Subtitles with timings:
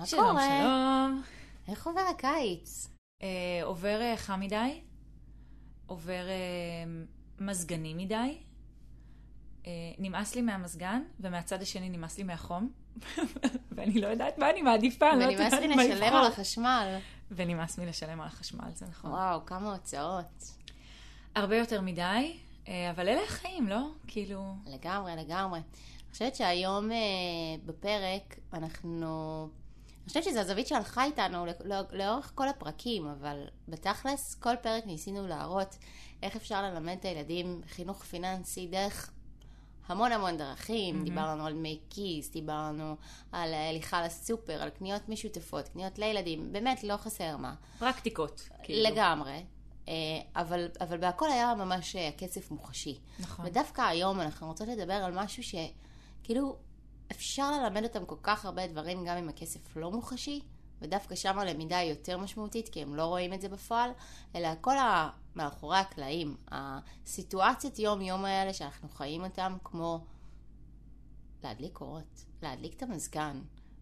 [0.00, 0.60] מה שלום, קורה?
[0.60, 1.22] שלום.
[1.68, 2.88] איך עובר הקיץ?
[3.22, 3.28] אה,
[3.62, 4.80] עובר אה, חם מדי,
[5.86, 6.34] עובר אה,
[7.38, 8.38] מזגני מדי,
[9.66, 12.70] אה, נמאס לי מהמזגן, ומהצד השני נמאס לי מהחום,
[13.74, 16.18] ואני לא יודעת מה אני מעדיפה, אני לא ונמאס יודעת לי מה לשלם לבחור.
[16.18, 16.98] על החשמל.
[17.30, 19.10] ונמאס לי לשלם על החשמל, זה נכון.
[19.10, 20.44] וואו, כמה הוצאות.
[21.34, 22.36] הרבה יותר מדי,
[22.68, 23.80] אה, אבל אלה החיים, לא?
[24.06, 24.54] כאילו...
[24.66, 25.58] לגמרי, לגמרי.
[25.58, 26.96] אני חושבת שהיום אה,
[27.66, 29.48] בפרק אנחנו...
[30.02, 34.86] אני חושבת שזו הזווית שהלכה איתנו לא- לא- לאורך כל הפרקים, אבל בתכלס, כל פרק
[34.86, 35.76] ניסינו להראות
[36.22, 39.10] איך אפשר ללמד את הילדים חינוך פיננסי דרך
[39.88, 41.00] המון המון דרכים.
[41.00, 41.04] Mhm.
[41.04, 42.96] דיברנו על דמי כיס, דיברנו
[43.32, 47.54] על הליכה לסופר, על קניות משותפות, קניות לילדים, באמת לא חסר מה.
[47.78, 48.90] פרקטיקות, כאילו.
[48.90, 49.44] לגמרי.
[49.88, 49.94] אה,
[50.36, 52.98] אבל, אבל בהכל היה ממש אה, כסף מוחשי.
[53.18, 53.46] נכון.
[53.46, 56.56] ודווקא היום אנחנו רוצות לדבר על משהו שכאילו
[57.10, 60.40] אפשר ללמד אותם כל כך הרבה דברים גם אם הכסף לא מוחשי,
[60.80, 63.90] ודווקא שם הלמידה היא יותר משמעותית כי הם לא רואים את זה בפועל,
[64.34, 65.10] אלא כל ה...
[65.34, 70.00] מאחורי הקלעים, הסיטואציות יום-יום האלה שאנחנו חיים אותם כמו
[71.44, 73.40] להדליק אורות, להדליק את המזגן,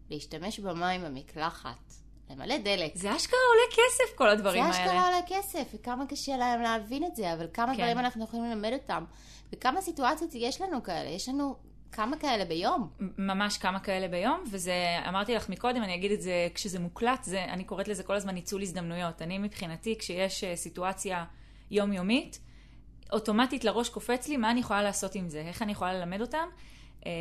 [0.09, 1.93] להשתמש במים במקלחת,
[2.29, 2.95] למלא דלק.
[2.95, 4.85] זה אשכרה עולה כסף, כל הדברים זה האלה.
[4.85, 7.77] אשכרה עולה כסף, וכמה קשה להם להבין את זה, אבל כמה כן.
[7.77, 9.05] דברים אנחנו יכולים ללמד אותם,
[9.53, 11.55] וכמה סיטואציות יש לנו כאלה, יש לנו
[11.91, 12.89] כמה כאלה ביום.
[13.17, 14.73] ממש כמה כאלה ביום, וזה,
[15.07, 18.33] אמרתי לך מקודם, אני אגיד את זה כשזה מוקלט, זה, אני קוראת לזה כל הזמן
[18.33, 19.21] ניצול הזדמנויות.
[19.21, 21.25] אני מבחינתי, כשיש אה, סיטואציה
[21.71, 22.39] יומיומית,
[23.13, 26.47] אוטומטית לראש קופץ לי מה אני יכולה לעשות עם זה, איך אני יכולה ללמד אותם,
[27.05, 27.11] אה,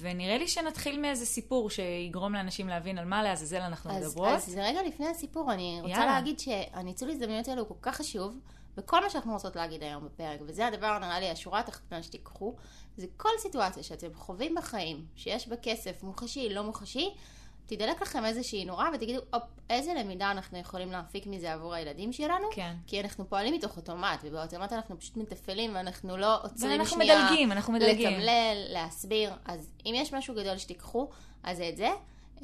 [0.00, 4.28] ונראה לי שנתחיל מאיזה סיפור שיגרום לאנשים להבין על מה לעזאזל אנחנו אז, מדברות.
[4.28, 6.06] אז זה רגע לפני הסיפור, אני רוצה יאללה.
[6.06, 8.38] להגיד שהניצול הזדמנויות האלו הוא כל כך חשוב,
[8.76, 12.54] וכל מה שאנחנו רוצות להגיד היום בפרק, וזה הדבר נראה לי השורה התחתונה שתיקחו,
[12.96, 17.14] זה כל סיטואציה שאתם חווים בחיים, שיש בה כסף מוחשי, לא מוחשי,
[17.66, 22.46] תדלק לכם איזושהי נורה ותגידו, הופ, איזה למידה אנחנו יכולים להפיק מזה עבור הילדים שלנו,
[22.52, 22.76] כן.
[22.86, 27.52] כי אנחנו פועלים מתוך אוטומט, ובאוטומט אנחנו פשוט מתפעלים ואנחנו לא עוצרים ואנחנו שנייה מדלגים,
[27.52, 28.10] אנחנו מדלגים.
[28.10, 29.32] לתמלל, להסביר.
[29.44, 31.10] אז אם יש משהו גדול שתיקחו,
[31.42, 31.88] אז זה את זה.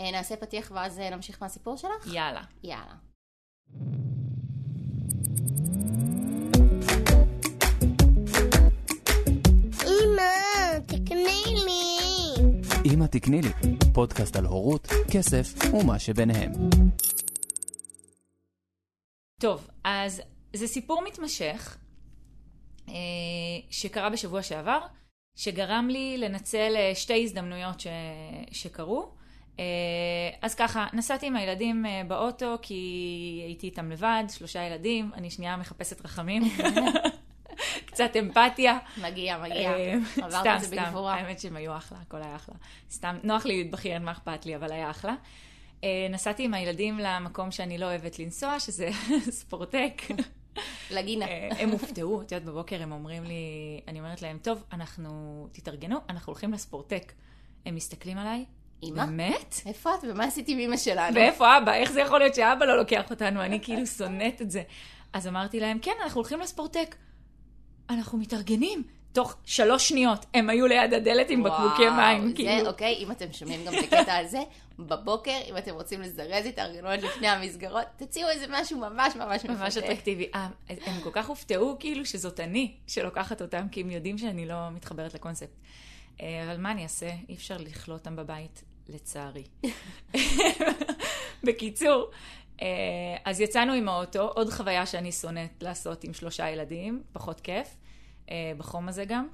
[0.01, 2.07] אה, נעשה פתיח ואז אה, נמשיך מהסיפור שלך?
[2.13, 2.43] יאללה.
[2.63, 2.95] יאללה.
[11.21, 12.93] תקני לי.
[12.93, 13.49] אמא תקני לי,
[13.95, 16.53] פודקאסט על הורות, כסף ומה שביניהם.
[19.41, 20.23] טוב, אז
[20.53, 21.77] זה סיפור מתמשך
[22.89, 22.95] אה,
[23.71, 24.81] שקרה בשבוע שעבר,
[25.37, 27.87] שגרם לי לנצל אה, שתי הזדמנויות ש...
[28.53, 29.09] שקרו.
[29.59, 29.65] אה,
[30.43, 32.75] אז ככה, נסעתי עם הילדים באוטו כי
[33.47, 36.43] הייתי איתם לבד, שלושה ילדים, אני שנייה מחפשת רחמים.
[37.89, 38.79] קצת אמפתיה.
[39.03, 39.73] מגיע, מגיע.
[39.73, 40.77] אה, עברת את זה.
[40.77, 41.15] בגבורה.
[41.15, 42.55] האמת שהם היו אחלה, הכל היה אחלה.
[42.91, 45.15] סתם, נוח לי להתבכיין, מה אכפת לי, אבל היה אחלה.
[45.85, 48.91] אה, נסעתי עם הילדים למקום שאני לא אוהבת לנסוע, שזה
[49.41, 50.03] ספורטק.
[50.91, 51.27] לגינה.
[51.27, 53.35] אה, הם הופתעו, את יודעת, בבוקר הם אומרים לי,
[53.89, 57.13] אני אומרת להם, טוב, אנחנו, תתארגנו, אנחנו הולכים לספורטק.
[57.67, 58.45] הם מסתכלים עליי,
[58.83, 59.07] אמא?
[59.07, 59.55] באמת?
[59.67, 61.15] איפה את ומה עשית עם אמא שלנו?
[61.15, 61.75] ואיפה אבא?
[61.75, 63.43] איך זה יכול להיות שאבא לא לוקח אותנו?
[63.43, 64.63] אני כאילו שונאת את זה.
[65.13, 66.97] אז אמרתי להם, כן, אנחנו הולכים לספורטק.
[67.91, 68.83] אנחנו מתארגנים.
[69.13, 72.67] תוך שלוש שניות הם היו ליד הדלת עם בקבוקי מים, זה, כאילו.
[72.67, 74.43] אוקיי, אם אתם שומעים גם את הקטע הזה,
[74.79, 79.65] בבוקר, אם אתם רוצים לזרז התארגנות לפני המסגרות, תציעו איזה משהו ממש ממש מפתה.
[79.65, 80.31] ממש אטרקטיבי.
[80.35, 84.71] אה, הם כל כך הופתעו כאילו שזאת אני שלוקחת אותם, כי הם יודעים שאני לא
[84.71, 85.57] מתחברת לקונספט.
[86.21, 87.11] אה, אבל מה אני אעשה?
[87.29, 89.45] אי אפשר לכלוא אותם בבית, לצערי.
[91.45, 92.11] בקיצור,
[93.25, 97.77] אז יצאנו עם האוטו, עוד חוויה שאני שונאת לעשות עם שלושה ילדים, פחות כיף,
[98.31, 99.29] אה, בחום הזה גם,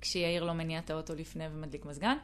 [0.00, 2.16] כשיאיר לא מניע את האוטו לפני ומדליק מזגן.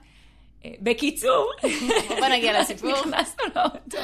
[0.64, 1.52] אה, בקיצור,
[2.20, 2.90] בוא נגיע לסיפור.
[2.90, 3.98] נכנסנו לאוטו,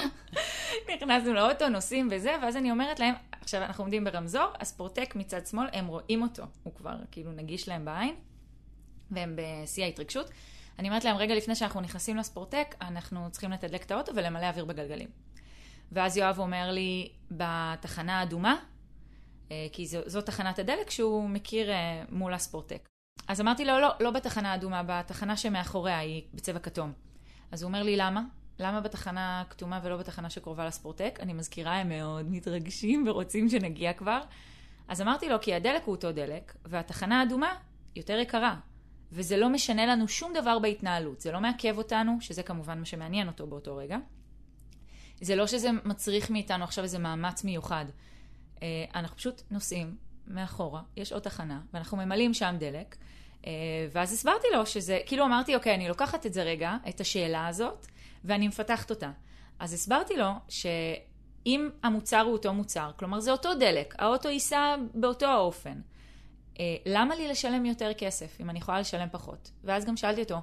[0.95, 5.67] נכנסנו לאוטו, נוסעים וזה, ואז אני אומרת להם, עכשיו אנחנו עומדים ברמזור, הספורטק מצד שמאל,
[5.73, 8.15] הם רואים אותו, הוא כבר כאילו נגיש להם בעין,
[9.11, 10.31] והם בשיא ההתרגשות.
[10.79, 14.65] אני אומרת להם, רגע לפני שאנחנו נכנסים לספורטק, אנחנו צריכים לתדלק את האוטו ולמלא אוויר
[14.65, 15.09] בגלגלים.
[15.93, 18.57] ואז יואב אומר לי, בתחנה האדומה,
[19.51, 22.89] אה, כי זו, זו תחנת הדלק שהוא מכיר אה, מול הספורטק.
[23.29, 26.93] אז אמרתי לו, לא, לא בתחנה האדומה, בתחנה שמאחוריה, היא בצבע כתום.
[27.53, 28.23] אז הוא אומר לי, למה?
[28.59, 31.19] למה בתחנה הכתומה ולא בתחנה שקרובה לספורטק?
[31.23, 34.21] אני מזכירה, הם מאוד מתרגשים ורוצים שנגיע כבר.
[34.89, 37.55] אז אמרתי לו, כי הדלק הוא אותו דלק, והתחנה האדומה
[37.97, 38.57] יותר יקרה.
[39.13, 41.21] וזה לא משנה לנו שום דבר בהתנהלות.
[41.21, 43.99] זה לא מעכב אותנו, שזה כמובן מה שמעניין אותו באותו רגע.
[45.21, 47.85] זה לא שזה מצריך מאיתנו עכשיו איזה מאמץ מיוחד.
[48.63, 52.97] אה, אנחנו פשוט נוסעים מאחורה, יש עוד תחנה, ואנחנו ממלאים שם דלק.
[53.47, 53.53] אה,
[53.93, 57.87] ואז הסברתי לו שזה, כאילו אמרתי, אוקיי, אני לוקחת את זה רגע, את השאלה הזאת,
[58.25, 59.11] ואני מפתחת אותה.
[59.59, 65.27] אז הסברתי לו שאם המוצר הוא אותו מוצר, כלומר זה אותו דלק, האוטו ייסע באותו
[65.27, 65.81] האופן,
[66.61, 69.51] אה, למה לי לשלם יותר כסף אם אני יכולה לשלם פחות?
[69.65, 70.41] ואז גם שאלתי אותו,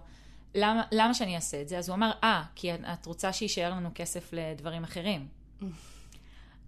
[0.56, 1.78] למה, למה שאני אעשה את זה?
[1.78, 5.28] אז הוא אמר, אה, כי את רוצה שיישאר לנו כסף לדברים אחרים.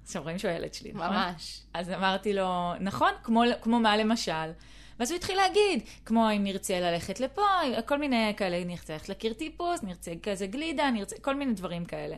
[0.03, 1.07] עכשיו רואים שהוא הילד שלי, נכון?
[1.07, 1.61] ממש.
[1.73, 4.51] אז אמרתי לו, נכון, כמו, כמו מה למשל?
[4.99, 7.41] ואז הוא התחיל להגיד, כמו אם נרצה ללכת לפה,
[7.85, 12.15] כל מיני כאלה, נרצה ללכת לקיר טיפוס, נרצה כזה גלידה, נרצה, כל מיני דברים כאלה.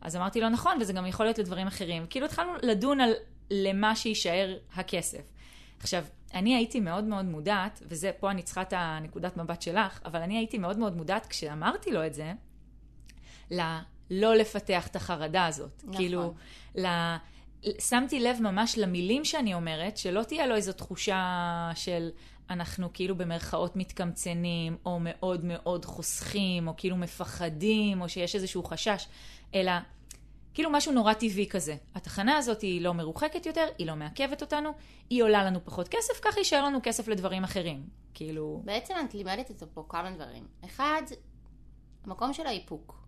[0.00, 2.06] אז אמרתי לו, נכון, וזה גם יכול להיות לדברים אחרים.
[2.10, 3.12] כאילו התחלנו לדון על
[3.50, 5.22] למה שיישאר הכסף.
[5.80, 6.04] עכשיו,
[6.34, 10.36] אני הייתי מאוד מאוד מודעת, וזה, פה אני צריכה את הנקודת מבט שלך, אבל אני
[10.36, 12.32] הייתי מאוד מאוד מודעת כשאמרתי לו את זה,
[13.50, 15.82] ללא לפתח את החרדה הזאת.
[15.84, 15.96] נכון.
[15.96, 16.34] כאילו,
[16.74, 16.86] ל...
[17.78, 22.10] שמתי לב ממש למילים שאני אומרת, שלא תהיה לו איזו תחושה של
[22.50, 29.06] אנחנו כאילו במרכאות מתקמצנים, או מאוד מאוד חוסכים, או כאילו מפחדים, או שיש איזשהו חשש,
[29.54, 29.72] אלא
[30.54, 31.76] כאילו משהו נורא טבעי כזה.
[31.94, 34.70] התחנה הזאת היא לא מרוחקת יותר, היא לא מעכבת אותנו,
[35.10, 37.86] היא עולה לנו פחות כסף, ככה יישאר לנו כסף לדברים אחרים.
[38.14, 38.62] כאילו...
[38.64, 40.46] בעצם את לימדת אותו פה כמה דברים.
[40.64, 41.02] אחד,
[42.04, 43.04] המקום של האיפוק.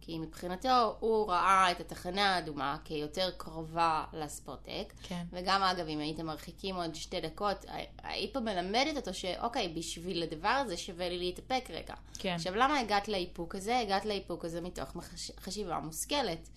[0.00, 4.92] כי מבחינתו הוא ראה את התחנה האדומה כיותר קרובה לספורטק.
[5.02, 5.24] כן.
[5.30, 7.64] וגם אגב, אם הייתם מרחיקים עוד שתי דקות,
[8.02, 11.94] היית פה מלמדת אותו שאוקיי, בשביל הדבר הזה שווה לי להתאפק רגע.
[12.18, 12.34] כן.
[12.34, 13.78] עכשיו, למה הגעת לאיפוק הזה?
[13.78, 14.96] הגעת לאיפוק הזה מתוך.
[15.40, 16.48] חשיבה מושכלת.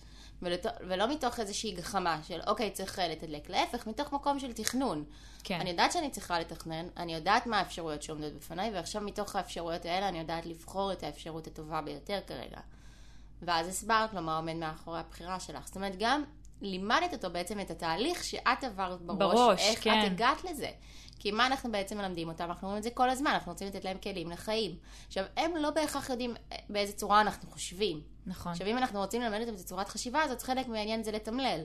[0.42, 0.66] ולת...
[0.88, 3.50] ולא מתוך איזושהי גחמה של אוקיי, צריך לתדלק.
[3.50, 5.04] להפך, מתוך מקום של תכנון.
[5.44, 5.60] כן.
[5.60, 10.08] אני יודעת שאני צריכה לתכנן, אני יודעת מה האפשרויות שעומדות בפניי, ועכשיו מתוך האפשרויות האלה
[10.08, 12.60] אני יודעת לבחור את האפשרות הטובה ביותר כרגע.
[13.42, 15.66] ואז הסברת לו מה עומד מאחורי הבחירה שלך.
[15.66, 16.24] זאת אומרת, גם
[16.60, 20.00] לימדת אותו בעצם את התהליך שאת עברת בראש, בראש, איך כן.
[20.00, 20.70] את הגעת לזה.
[21.18, 22.44] כי מה אנחנו בעצם מלמדים אותם?
[22.44, 24.76] אנחנו אומרים את זה כל הזמן, אנחנו רוצים לתת להם כלים לחיים.
[25.06, 26.34] עכשיו, הם לא בהכרח יודעים
[26.68, 28.02] באיזה צורה אנחנו חושבים.
[28.28, 28.52] נכון.
[28.52, 31.60] עכשיו, אם אנחנו רוצים ללמד אותם את צורת חשיבה הזאת, חלק מהעניין זה לתמלל.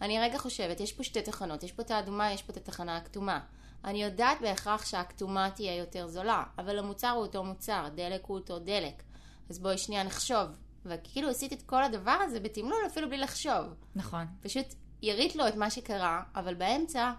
[0.00, 2.96] אני רגע חושבת, יש פה שתי תחנות, יש פה את האדומה, יש פה את התחנה
[2.96, 3.40] הכתומה.
[3.84, 8.58] אני יודעת בהכרח שהכתומה תהיה יותר זולה, אבל המוצר הוא אותו מוצר, דלק הוא אותו
[8.58, 9.02] דלק.
[9.50, 10.46] אז בואי שנייה נחשוב.
[10.84, 13.64] וכאילו עשית את כל הדבר הזה בתמלול אפילו בלי לחשוב.
[13.94, 14.26] נכון.
[14.40, 14.66] פשוט
[15.02, 17.12] ירית לו את מה שקרה, אבל באמצע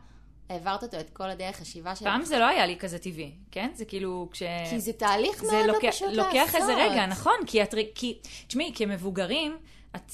[0.49, 2.07] העברת אותו את כל הדרך חשיבה שלך.
[2.07, 3.69] פעם זה לא היה לי כזה טבעי, כן?
[3.73, 4.43] זה כאילו כש...
[4.69, 6.55] כי זה תהליך זה מאוד לא לוקח, פשוט לוקח לעשות.
[6.55, 7.33] איזה רגע, נכון?
[7.47, 7.73] כי את...
[7.95, 8.19] כי...
[8.47, 9.57] תשמעי, כמבוגרים,
[9.95, 10.11] את...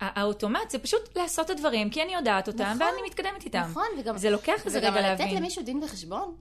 [0.00, 3.58] האוטומט זה פשוט לעשות את הדברים, כי אני יודעת אותם, נכון, ואני מתקדמת איתם.
[3.70, 4.18] נכון, וגם...
[4.18, 5.36] זה לוקח איזה רגע וגם לתת להבין.
[5.36, 6.36] למישהו דין וחשבון.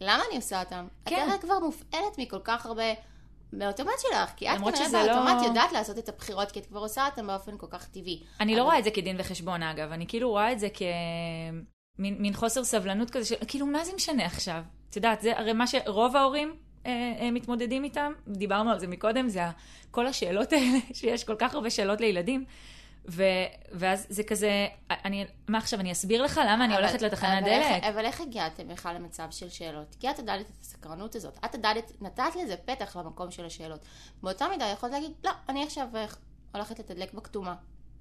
[0.00, 0.86] למה אני עושה אותם?
[1.04, 1.28] כן.
[1.34, 2.82] את כבר מופעלת מכל כך הרבה
[3.52, 6.80] מהאוטומט שלך, כי את כנראה שזה לא- באוטומט יודעת לעשות את הבחירות, כי את כבר
[6.80, 8.22] עושה אותם באופן כל כך טבעי.
[8.40, 9.92] אני לא אבל- רואה את זה כדין וחשבון, אגב.
[9.92, 11.64] אני כאילו רואה את זה כמין
[12.10, 14.62] מין חוסר סבלנות כזה, של כאילו, מה זה משנה עכשיו?
[14.90, 16.54] את יודעת, זה הרי מה שרוב ההורים
[16.86, 16.90] אה,
[17.20, 19.42] אה, מתמודדים איתם, דיברנו על זה מקודם, זה
[19.90, 22.44] כל השאלות האלה, שיש כל כך הרבה שאלות לילדים.
[23.08, 23.22] ו,
[23.72, 27.52] ואז זה כזה, אני, מה עכשיו, אני אסביר לך למה אני אבל- הולכת לתחנת דלק?
[27.52, 29.96] איך- אבל איך הגעתם בכלל למצב של שאלות?
[30.00, 31.38] כי את עדדת את הסקרנות הזאת.
[31.44, 33.80] את עדדת, נתת לזה פתח למקום של השאלות.
[34.22, 36.06] באותה מידה יכולת להגיד, לא, אני עכשיו אה,
[36.54, 37.54] הולכת לתדלק בכתומה.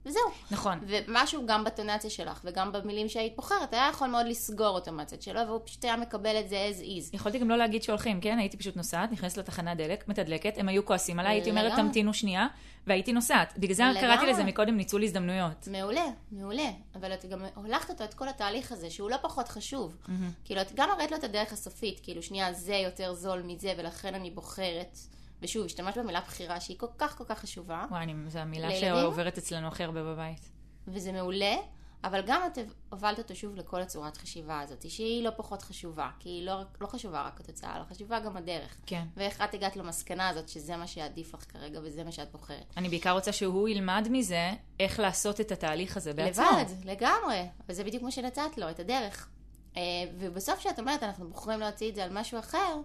[0.06, 0.22] וזהו.
[0.52, 0.80] נכון.
[0.88, 5.40] ומשהו גם בטונציה שלך וגם במילים שהיית בוחרת, היה יכול מאוד לסגור אותו מהצד שלו,
[5.48, 7.16] והוא פשוט היה מקבל את זה as is.
[7.16, 8.38] יכולתי גם לא להגיד שהולכים, כן?
[8.40, 11.76] הייתי פשוט נוסעת, נכנסת לתחנת דלק, מתדלקת, הם היו כועסים עליי, הייתי אומרת.
[11.76, 12.48] תמתינו שנייה,
[12.88, 13.54] והייתי נוסעת.
[13.58, 13.84] בגלל זה.
[14.02, 15.68] קראתי לזה מקודם ניצול הזדמנויות.
[15.72, 16.70] מעולה, מעולה.
[16.96, 19.98] אבל את גם הולכת אותו את כל התהליך הזה, שהוא לא פחות חשוב.
[20.46, 24.16] כאילו, את גם הראית לו את הדרך הסופית, כאילו, שנייה, זה יותר זול מזה, ולכן
[24.16, 24.98] אני בוחרת.
[25.42, 28.96] ושוב, השתמשת במילה בחירה, שהיא כל כך כל כך חשובה, וואי, אני- זו המילה לילדים?
[29.02, 30.50] שעוברת אצלנו הכי הרבה בבית.
[30.88, 31.56] וזה מעולה,
[32.04, 32.58] אבל גם את
[32.90, 36.88] הובלת אותו שוב לכל הצורת חשיבה הזאת, שהיא לא פחות חשובה, כי היא לא, לא
[36.88, 38.76] חשובה רק התוצאה, אלא חשובה גם הדרך.
[38.86, 39.04] כן.
[39.18, 42.74] ואיך את הגעת למסקנה הזאת, שזה מה שעדיף לך כרגע, וזה מה שאת בוחרת.
[42.78, 46.46] אני בעיקר רוצה שהוא ילמד מזה איך לעשות את התהליך הזה בעצמו.
[46.62, 47.48] לבד, לגמרי.
[47.70, 49.30] וזה בדיוק מה שנתת לו, את הדרך.
[49.78, 49.82] אה,
[50.20, 52.78] ובסוף כשאת אומרת, אנחנו בוחרים להוציא את זה על משהו אחר,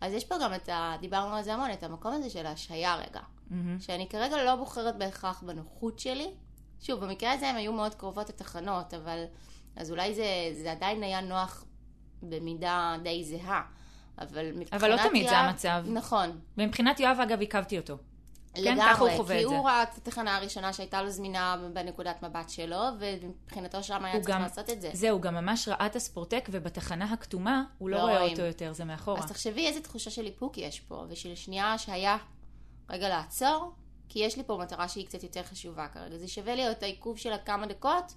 [0.00, 0.96] אז יש פה גם את ה...
[1.00, 3.20] דיברנו על זה המון, את המקום הזה של ההשהיה רגע.
[3.50, 3.80] מהמם.
[3.80, 6.30] שאני כרגע לא בוחרת בהכרח בנוחות שלי.
[6.80, 9.24] שוב, במקרה הזה הם היו מאוד קרובות התחנות, אבל...
[9.76, 10.24] אז אולי זה,
[10.62, 11.64] זה עדיין היה נוח
[12.22, 13.62] במידה די זהה.
[14.18, 14.82] אבל מבחינת...
[14.82, 15.84] אבל לא תמיד זה יואב- המצב.
[15.86, 16.40] נכון.
[16.58, 17.96] ומבחינת יואב, אגב, עיכבתי אותו.
[18.58, 19.56] לגמרי, ככה הוא חווה כי את זה.
[19.56, 24.26] הוא ראה את התחנה הראשונה שהייתה לו זמינה בנקודת מבט שלו, ומבחינתו שם היה צריך
[24.36, 24.90] גם- לעשות את זה.
[24.92, 28.22] זהו, הוא גם ממש ראה את הספורטק, ובתחנה הכתומה, הוא לא לא רואה.
[28.30, 29.18] אותו יותר, זה מאחורה.
[29.20, 32.16] אז תחשבי איזה תחושה של איפוק יש פה, ושל שנייה שהיה
[32.90, 33.72] רגע לעצור,
[34.08, 36.18] כי יש לי פה מטרה שהיא קצת יותר חשובה כרגע.
[36.18, 38.14] זה שווה לי את העיכוב של הכמה דקות,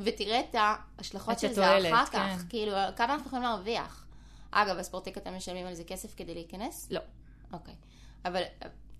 [0.00, 2.36] ותראה את ההשלכות את של זה התועלת, אחר כן.
[2.36, 2.44] כך.
[2.48, 4.04] כאילו, כמה אנחנו יכולים להרוויח.
[4.50, 6.88] אגב, הספורטק אתם משלמים על זה כסף כדי להיכנס?
[6.90, 7.00] לא.
[7.52, 7.74] אוקיי.
[8.24, 8.42] אבל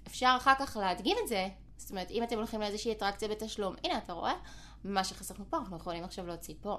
[0.09, 1.49] אפשר אחר כך להדגים את זה
[1.79, 4.35] זאת אומרת, אם אתם הולכים לאיזושהי אטרקציה בתשלום, הנה, אתה רואה?
[4.85, 6.79] מה שחסכנו פה, אנחנו יכולים עכשיו להוציא פה.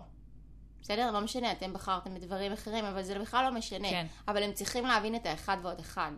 [0.82, 1.12] בסדר?
[1.12, 3.90] לא משנה, אתם בחרתם בדברים אחרים, אבל זה בכלל לא משנה.
[3.90, 4.06] כן.
[4.28, 6.12] אבל הם צריכים להבין את האחד ועוד אחד.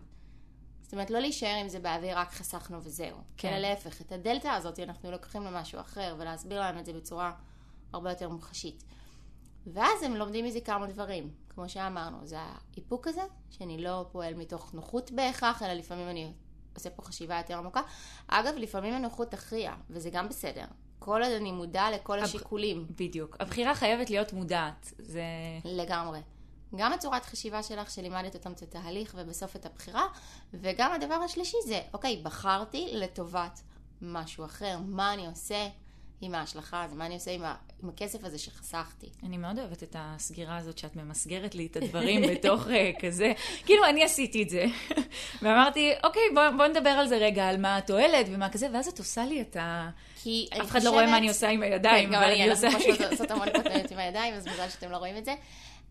[0.81, 3.17] זאת אומרת, לא להישאר עם זה באוויר, רק חסכנו וזהו.
[3.37, 3.49] כן.
[3.49, 7.31] אלא להפך, את הדלתא הזאת אנחנו לוקחים למשהו אחר, ולהסביר להם את זה בצורה
[7.93, 8.83] הרבה יותר מוחשית.
[9.67, 11.31] ואז הם לומדים מזה כמה דברים.
[11.49, 16.33] כמו שאמרנו, זה האיפוק הזה, שאני לא פועל מתוך נוחות בהכרח, אלא לפעמים אני
[16.75, 17.81] עושה פה חשיבה יותר עמוקה.
[18.27, 20.65] אגב, לפעמים הנוחות תכריע, וזה גם בסדר.
[20.99, 22.85] כל עוד אני מודע לכל הבח- השיקולים.
[22.89, 23.37] בדיוק.
[23.39, 24.93] הבחירה חייבת להיות מודעת.
[24.99, 25.23] זה...
[25.65, 26.19] לגמרי.
[26.75, 30.05] גם הצורת חשיבה שלך שלימדת אותם את התהליך ובסוף את הבחירה,
[30.53, 33.61] וגם הדבר השלישי זה, אוקיי, בחרתי לטובת
[34.01, 35.67] משהו אחר, מה אני עושה
[36.21, 37.55] עם ההשלכה הזו, מה אני עושה עם, ה...
[37.83, 39.09] עם הכסף הזה שחסכתי.
[39.23, 43.33] אני מאוד אוהבת את הסגירה הזאת שאת ממסגרת לי את הדברים בתוך אה, כזה.
[43.65, 44.65] כאילו, אני עשיתי את זה.
[45.41, 48.99] ואמרתי, אוקיי, בוא, בוא נדבר על זה רגע, על מה התועלת ומה כזה, ואז את
[48.99, 49.89] עושה לי את ה...
[50.23, 52.43] כי אני אף אחד לא רואה מה אני עושה עם הידיים, כן, גם אבל אני,
[52.43, 52.79] אני אנחנו עושה...
[52.79, 55.35] פשוט עושות המון פטנט עם הידיים, אז מזל שאתם לא רואים את זה.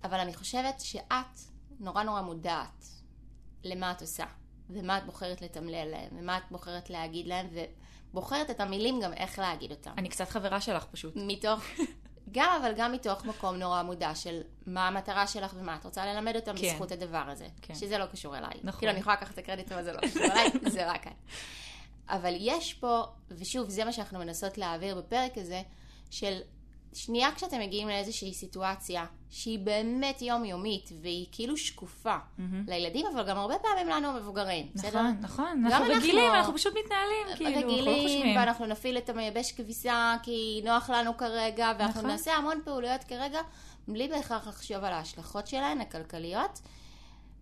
[0.05, 1.41] אבל אני חושבת שאת
[1.81, 2.85] נורא נורא מודעת
[3.65, 4.25] למה את עושה,
[4.71, 7.47] ומה את בוחרת לתמלל להם, ומה את בוחרת להגיד להם,
[8.11, 9.91] ובוחרת את המילים גם איך להגיד אותם.
[9.99, 11.13] אני קצת חברה שלך פשוט.
[11.17, 11.61] מתוך,
[12.33, 16.37] גם אבל גם מתוך מקום נורא מודע של מה המטרה שלך ומה את רוצה ללמד
[16.37, 16.73] אותם כן.
[16.73, 17.47] בזכות הדבר הזה.
[17.63, 17.75] כן.
[17.75, 18.51] שזה לא קשור אליי.
[18.63, 18.79] נכון.
[18.79, 21.13] כאילו אני יכולה לקחת את הקרדיט אבל זה לא קשור אליי, זה רק את.
[22.09, 25.63] אבל יש פה, ושוב, זה מה שאנחנו מנסות להעביר בפרק הזה,
[26.11, 26.41] של
[26.95, 32.17] שנייה כשאתם מגיעים לאיזושהי סיטואציה שהיא באמת יומיומית והיא כאילו שקופה
[32.69, 34.89] לילדים, אבל גם הרבה פעמים לנו המבוגרים, בסדר?
[35.03, 35.45] נכון, נכון.
[35.45, 38.37] גם אנחנו אנחנו- רגילים, אנחנו פשוט מתנהלים, כאילו, אנחנו לא רגילים, חושבים.
[38.37, 42.11] ואנחנו נפעיל את המייבש כביסה כי נוח לנו כרגע, ואנחנו נכון.
[42.11, 43.41] נעשה המון פעולויות כרגע,
[43.89, 46.61] בלי בהכרח לחשוב על ההשלכות שלהן, הכלכליות.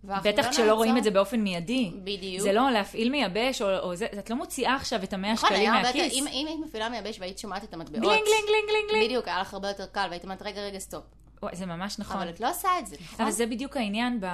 [0.03, 1.91] בטח לא כשלא רואים את זה באופן מיידי.
[2.03, 2.43] בדיוק.
[2.43, 5.71] זה לא להפעיל מייבש, או, או זה, את לא מוציאה עכשיו את המאה נכון, שקלים
[5.71, 6.13] מהכיס.
[6.13, 9.05] אם אם היית מפעילה מייבש והיית שומעת את המטבעות, גלינג, גלינג, גלינג, גלינג.
[9.05, 11.03] בדיוק, היה לך הרבה יותר קל, והיית אומרת, רגע, רגע, סטופ.
[11.53, 12.17] זה ממש נכון.
[12.17, 13.25] אבל את לא עושה את זה, נכון?
[13.25, 14.25] אבל זה בדיוק העניין, ב,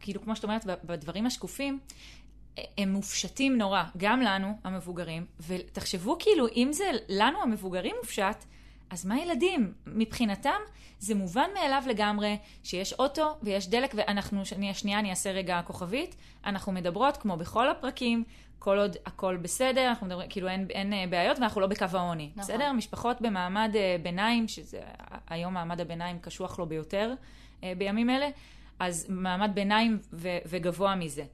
[0.00, 1.78] כאילו, כמו שאת אומרת, בדברים השקופים,
[2.78, 8.44] הם מופשטים נורא, גם לנו, המבוגרים, ותחשבו כאילו, אם זה לנו, המבוגרים, מופשט,
[8.94, 9.72] אז מה ילדים?
[9.86, 10.60] מבחינתם,
[10.98, 16.16] זה מובן מאליו לגמרי שיש אוטו ויש דלק, ואנחנו, שנייה, שנייה, אני אעשה רגע כוכבית,
[16.46, 18.24] אנחנו מדברות, כמו בכל הפרקים,
[18.58, 22.30] כל עוד הכל בסדר, אנחנו מדברים, כאילו אין, אין אה, בעיות, ואנחנו לא בקו העוני.
[22.36, 22.54] נכון.
[22.54, 22.72] בסדר?
[22.72, 24.80] משפחות במעמד אה, ביניים, שזה
[25.28, 27.12] היום מעמד הביניים קשוח לו ביותר
[27.64, 28.28] אה, בימים אלה,
[28.78, 31.24] אז מעמד ביניים ו- וגבוה מזה.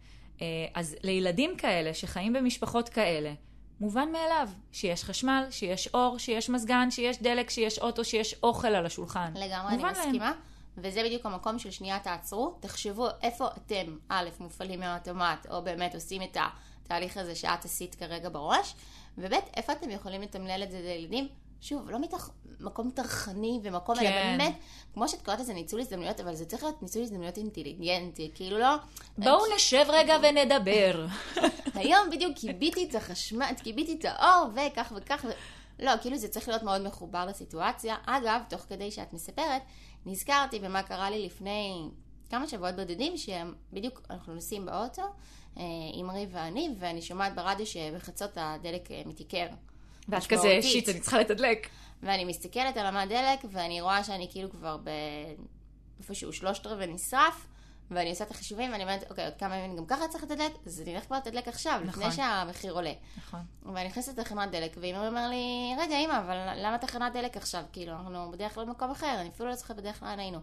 [0.74, 3.32] אז לילדים כאלה שחיים במשפחות כאלה,
[3.80, 8.86] מובן מאליו שיש חשמל, שיש אור, שיש מזגן, שיש דלק, שיש אוטו, שיש אוכל על
[8.86, 9.32] השולחן.
[9.34, 10.06] לגמרי, אני מובן להם.
[10.08, 10.32] מסכימה.
[10.76, 16.22] וזה בדיוק המקום של שנייה תעצרו, תחשבו איפה אתם, א', מופעלים מהאוטומט, או באמת עושים
[16.22, 16.36] את
[16.84, 18.74] התהליך הזה שאת עשית כרגע בראש,
[19.18, 21.28] וב', איפה אתם יכולים לתמלל את זה לילדים,
[21.60, 24.36] שוב, לא מתוך מקום טרחני ומקום, אלא כן.
[24.38, 24.54] באמת,
[24.94, 28.76] כמו שאת קוראת לזה ניצול הזדמנויות, אבל זה צריך להיות ניצול הזדמנויות אינטליגנטי, כאילו לא...
[29.18, 31.06] בואו נשב רגע ונדבר.
[31.80, 35.30] היום בדיוק כיביתי את החשמל, כיביתי את האור, וכך וכך, ו...
[35.78, 37.96] לא, כאילו זה צריך להיות מאוד מחובר לסיטואציה.
[38.06, 39.62] אגב, תוך כדי שאת מספרת,
[40.06, 41.88] נזכרתי במה קרה לי לפני
[42.30, 45.02] כמה שבועות בודדים, שבדיוק אנחנו נוסעים באוטו,
[45.58, 45.62] אה,
[46.00, 49.46] אמרי ואני, ואני שומעת ברדיו שבחצות הדלק אה, מתייקר.
[50.08, 50.58] ואת כזה.
[50.62, 51.68] שיט, אני צריכה לתדלק.
[52.02, 54.90] ואני מסתכלת על המד דלק, ואני רואה שאני כאילו כבר ב...
[55.98, 57.46] איפשהו שלושת רבעי נשרף,
[57.90, 60.80] ואני עושה את החישובים, ואני אומרת, אוקיי, עוד כמה ימים גם ככה צריך לתדלק, אז
[60.80, 62.02] אני אלך כבר לתדלק עכשיו, נכון.
[62.02, 62.92] לפני שהמחיר עולה.
[63.16, 63.40] נכון.
[63.62, 67.62] ואני נכנסת לתחנת דלק, ואמא אומר לי, רגע, אמא, אבל למה תחנת דלק עכשיו?
[67.72, 70.38] כאילו, אנחנו בדרך כלל במקום אחר, אני אפילו לא זוכרת בדרך כלל היינו.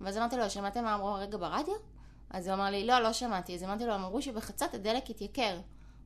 [0.00, 1.74] ואז אמרתי לו, שמעתם מה אמרו הרגע ברדיו?
[2.30, 3.54] אז הוא אמר לי, לא, לא שמעתי.
[3.54, 5.60] אז אמרתי לו, אמרו שבחצות הדלק יתייקר.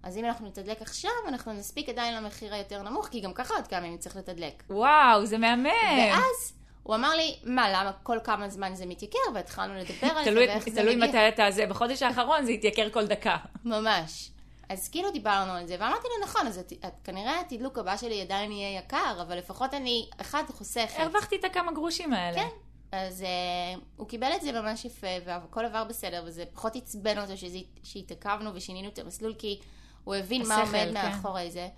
[0.05, 3.67] אז אם אנחנו נתדלק עכשיו, אנחנו נספיק עדיין למחיר היותר נמוך, כי גם ככה עוד
[3.67, 4.63] כמה ימים צריך לתדלק.
[4.71, 5.67] וואו, זה מהמם.
[5.99, 9.19] ואז הוא אמר לי, מה, למה כל כמה זמן זה מתייקר?
[9.35, 11.09] והתחלנו לדבר על זה, תלוי- ואיך זה תלוי מגיע.
[11.09, 11.67] מתי אתה זה.
[11.67, 13.37] בחודש האחרון זה התייקר כל דקה.
[13.65, 14.31] ממש.
[14.69, 18.21] אז כאילו דיברנו על זה, ואמרתי לו, נכון, אז את, את, כנראה התדלוק הבא שלי
[18.21, 21.01] עדיין יהיה יקר, אבל לפחות אני, אחד, חוסכת.
[21.01, 22.37] הרווחתי את הכמה גרושים האלה.
[22.37, 22.49] כן.
[22.93, 27.37] אז uh, הוא קיבל את זה ממש יפה, והכל עבר בסדר, וזה פחות עצבן אותו
[27.37, 29.61] שזה, שהתעכבנו ושינינו את המסלול, כי
[30.05, 31.11] הוא הבין מה השכל, עומד כן.
[31.11, 31.69] מאחורי זה.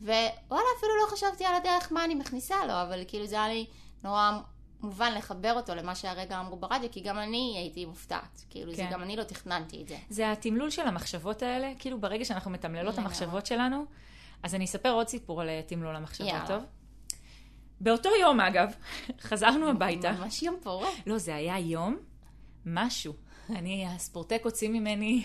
[0.00, 3.66] ווואלה, אפילו לא חשבתי על הדרך מה אני מכניסה לו, אבל כאילו זה היה לי
[4.04, 4.30] נורא
[4.80, 8.44] מובן לחבר אותו למה שהרגע אמרו ברדיו, כי גם אני הייתי מופתעת.
[8.50, 8.88] כאילו, זה כן.
[8.92, 9.96] גם אני לא תכננתי את זה.
[10.10, 12.98] זה התמלול של המחשבות האלה, כאילו ברגע שאנחנו מתמללות.
[12.98, 13.84] המחשבות שלנו,
[14.42, 16.46] אז אני אספר עוד סיפור על אה, תמלול המחשבות, יאללה.
[16.46, 16.64] טוב?
[17.80, 18.74] באותו יום, אגב,
[19.28, 20.12] חזרנו הביתה.
[20.12, 20.88] ממש יום פורה.
[21.06, 21.96] לא, זה היה יום
[22.66, 23.12] משהו.
[23.50, 25.22] אני, הספורטק הוציא ממני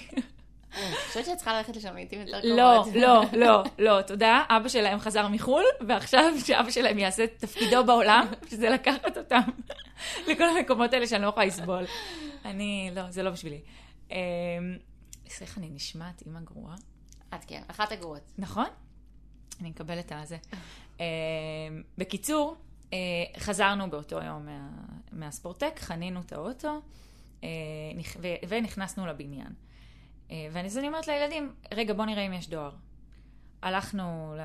[0.78, 3.02] אני חושבת שאת צריכה ללכת לשם לעיתים יותר לא, קרובות.
[3.02, 4.44] לא, לא, לא, תודה.
[4.50, 9.42] אבא שלהם חזר מחו"ל, ועכשיו שאבא שלהם יעשה את תפקידו בעולם, שזה לקחת אותם
[10.28, 11.84] לכל המקומות האלה שאני לא יכולה לסבול.
[12.46, 13.62] אני, לא, זה לא בשבילי.
[14.12, 14.18] אמ,
[15.28, 16.76] סליחה, אני נשמעת אימא גרועה.
[17.36, 18.32] את כן, אחת הגרועות.
[18.38, 18.68] נכון?
[19.62, 20.38] אני מקבלת את הזה.
[21.00, 21.06] אה,
[21.98, 22.56] בקיצור,
[22.94, 22.98] אה,
[23.38, 24.70] חזרנו באותו יום מה,
[25.12, 26.82] מהספורטק, חנינו את האוטו
[27.44, 27.50] אה,
[28.48, 29.54] ונכנסנו לבניין.
[30.32, 32.72] אה, ואני אז אני אומרת לילדים, רגע, בוא נראה אם יש דואר.
[33.62, 34.36] הלכנו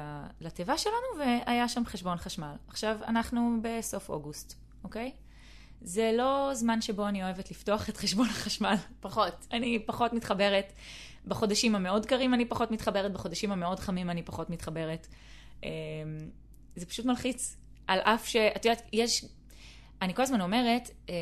[0.40, 2.54] לתיבה שלנו והיה שם חשבון חשמל.
[2.68, 5.12] עכשיו, אנחנו בסוף אוגוסט, אוקיי?
[5.80, 8.74] זה לא זמן שבו אני אוהבת לפתוח את חשבון החשמל.
[9.00, 9.46] פחות.
[9.52, 10.72] אני פחות מתחברת.
[11.26, 15.06] בחודשים המאוד קרים אני פחות מתחברת, בחודשים המאוד חמים אני פחות מתחברת.
[15.62, 15.68] אמ,
[16.76, 17.56] זה פשוט מלחיץ.
[17.86, 18.36] על אף ש...
[18.36, 19.24] את יודעת, יש...
[20.02, 21.14] אני כל הזמן אומרת, אה,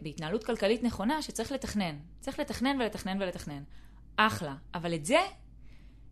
[0.00, 1.96] בהתנהלות כלכלית נכונה, שצריך לתכנן.
[2.20, 3.62] צריך לתכנן ולתכנן ולתכנן.
[4.26, 4.54] אחלה.
[4.74, 5.20] אבל את זה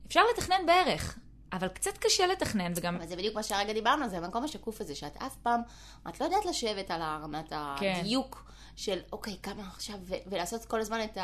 [0.06, 1.18] אפשר לתכנן בערך.
[1.52, 2.96] אבל קצת קשה לתכנן, וגם...
[2.96, 5.60] אבל זה בדיוק מה שהרגע דיברנו על זה, המקום השקוף הזה, שאת אף פעם,
[6.08, 8.00] את לא יודעת לשבת על הרמת כן.
[8.00, 11.18] הדיוק של, אוקיי, כמה עכשיו, ולעשות כל הזמן את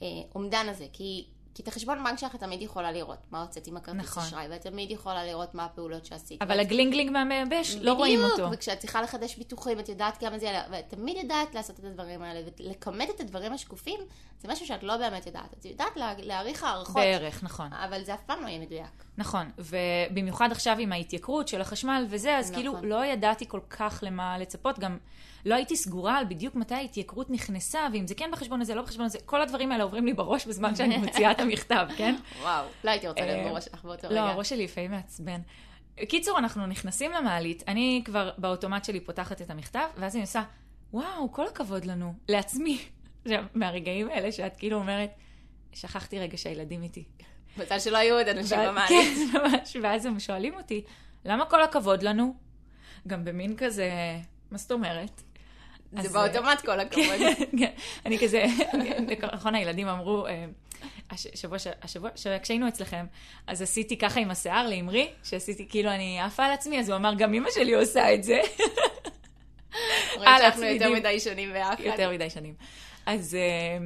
[0.00, 1.26] האומדן הזה, כי...
[1.54, 4.22] כי את החשבון בנק שלך את תמיד יכולה לראות מה הוצאת עם הכרטיס נכון.
[4.22, 6.42] אשראי, ואת תמיד יכולה לראות מה הפעולות שעשית.
[6.42, 8.34] אבל הגלינגלינג מהמייבש, לא רואים אותו.
[8.34, 11.84] בדיוק, וכשאת צריכה לחדש ביטוחים, את יודעת כמה זה יעלה, ואת תמיד יודעת לעשות את
[11.84, 14.00] הדברים האלה, ולכמת את הדברים השקופים,
[14.40, 15.54] זה משהו שאת לא באמת יודעת.
[15.60, 17.72] את יודעת לה- להעריך הערכות, בערך, נכון.
[17.72, 19.04] אבל זה אף פעם לא יהיה מדויק.
[19.18, 22.62] נכון, ובמיוחד עכשיו עם ההתייקרות של החשמל וזה, אז נכון.
[22.62, 24.98] כאילו לא ידעתי כל כך למה לצפות, גם
[25.44, 29.06] לא הייתי סגורה על בדיוק מתי ההתייקרות נכנסה, ואם זה כן בחשבון הזה, לא בחשבון
[29.06, 32.14] הזה, כל הדברים האלה עוברים לי בראש בזמן שאני מוציאה את המכתב, כן?
[32.42, 32.66] וואו.
[32.84, 34.22] לא הייתי רוצה להיות אה, בראש שלך באותו לא, רגע.
[34.22, 35.40] הראש שלי לפעמים מעצבן.
[36.08, 40.42] קיצור, אנחנו נכנסים למעלית, אני כבר באוטומט שלי פותחת את המכתב, ואז אני עושה,
[40.92, 42.78] וואו, כל הכבוד לנו, לעצמי.
[43.54, 45.10] מהרגעים האלה שאת כאילו אומרת,
[45.72, 47.04] שכחתי רגע שהילדים איתי.
[47.56, 48.88] מזל שלא היו עוד אנשים במעלית.
[48.88, 50.84] כן, ממש, ואז הם שואלים אותי,
[51.24, 52.34] למה כל הכבוד לנו?
[53.06, 53.90] גם במין כזה,
[54.50, 55.22] מה זאת אומרת?
[56.02, 57.20] זה באוטומט כל הכבוד.
[57.58, 57.72] כן,
[58.06, 58.44] אני כזה,
[59.32, 60.44] נכון, הילדים אמרו, אה,
[61.10, 62.10] הש- שבוע, ש- השבוע,
[62.42, 63.06] כשהיינו אצלכם,
[63.46, 67.14] אז עשיתי ככה עם השיער לאמרי, שעשיתי כאילו אני עפה על עצמי, אז הוא אמר,
[67.14, 68.40] גם אמא שלי עושה את זה.
[70.26, 70.92] על שאנחנו יותר.
[70.92, 71.80] מדי שונים ביחד.
[71.84, 72.54] יותר מדי שנים.
[73.06, 73.78] אז, אה,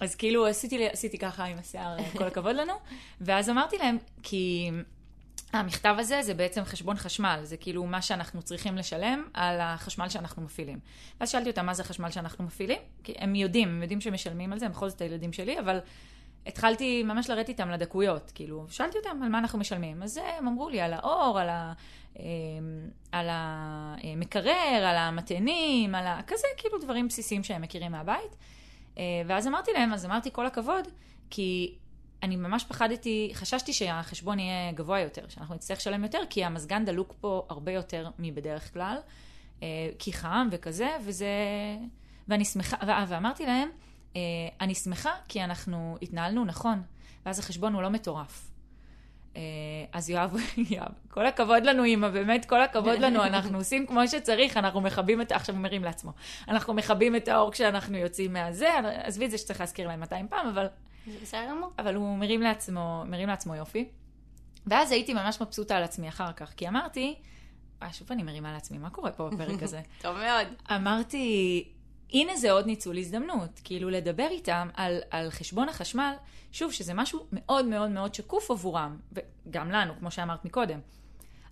[0.00, 2.72] אז כאילו עשיתי, עשיתי ככה עם השיער, אה, כל הכבוד לנו,
[3.20, 4.70] ואז אמרתי להם, כי
[5.52, 10.42] המכתב הזה זה בעצם חשבון חשמל, זה כאילו מה שאנחנו צריכים לשלם על החשמל שאנחנו
[10.42, 10.78] מפעילים.
[11.20, 14.58] ואז שאלתי אותם מה זה החשמל שאנחנו מפעילים, כי הם יודעים, הם יודעים שמשלמים על
[14.58, 15.78] זה, הם בכל זאת הילדים שלי, אבל
[16.46, 20.02] התחלתי ממש לרדת איתם לדקויות, כאילו, שאלתי אותם על מה אנחנו משלמים.
[20.02, 21.72] אז הם אמרו לי על האור, על, ה,
[22.18, 22.24] אה,
[23.12, 26.20] על המקרר, על המטענים, על ה...
[26.26, 28.36] כזה, כאילו דברים בסיסיים שהם מכירים מהבית.
[28.98, 30.88] אה, ואז אמרתי להם, אז אמרתי כל הכבוד,
[31.30, 31.74] כי
[32.22, 37.14] אני ממש פחדתי, חששתי שהחשבון יהיה גבוה יותר, שאנחנו נצטרך לשלם יותר, כי המזגן דלוק
[37.20, 38.96] פה הרבה יותר מבדרך כלל,
[39.62, 41.26] אה, כי חם וכזה, וזה...
[42.28, 43.68] ואני שמחה, ו- ואמרתי להם,
[44.16, 44.20] אה,
[44.60, 46.82] אני שמחה כי אנחנו התנהלנו נכון,
[47.26, 48.50] ואז החשבון הוא לא מטורף.
[49.36, 49.42] אה,
[49.92, 50.36] אז יואב,
[50.70, 55.22] יואב, כל הכבוד לנו, אמא, באמת כל הכבוד לנו, אנחנו עושים כמו שצריך, אנחנו מכבים
[55.22, 56.12] את, עכשיו הוא מרים לעצמו,
[56.48, 58.68] אנחנו מכבים את האור כשאנחנו יוצאים מהזה,
[59.02, 60.66] עזבי את זה שצריך להזכיר להם 200 פעם, אבל
[61.06, 61.70] זה בסדר גמור.
[61.78, 63.88] אבל הוא מרים לעצמו, מרים לעצמו יופי.
[64.66, 67.14] ואז הייתי ממש מבסוטה על עצמי אחר כך, כי אמרתי,
[67.82, 69.80] אה, שוב אני מרימה לעצמי, מה קורה פה בפרק הזה?
[70.00, 70.46] טוב מאוד.
[70.70, 71.68] אמרתי,
[72.12, 76.12] הנה זה עוד ניצול הזדמנות, כאילו לדבר איתם על, על חשבון החשמל,
[76.52, 80.80] שוב, שזה משהו מאוד מאוד מאוד שקוף עבורם, וגם לנו, כמו שאמרת מקודם,